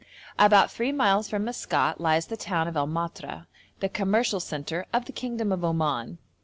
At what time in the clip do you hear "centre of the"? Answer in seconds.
4.39-5.11